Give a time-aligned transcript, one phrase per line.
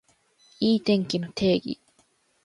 [0.59, 1.79] いい天気の定義